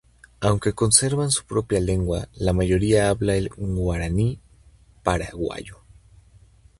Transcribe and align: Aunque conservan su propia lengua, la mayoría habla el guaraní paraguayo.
Aunque 0.39 0.73
conservan 0.73 1.29
su 1.29 1.45
propia 1.45 1.79
lengua, 1.79 2.27
la 2.33 2.53
mayoría 2.53 3.07
habla 3.09 3.35
el 3.35 3.49
guaraní 3.49 4.39
paraguayo. 5.03 5.81